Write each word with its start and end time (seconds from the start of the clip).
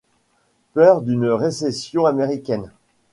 Peur 0.73 1.03
d'une 1.03 1.27
récession 1.29 2.07
américaine. 2.07 2.71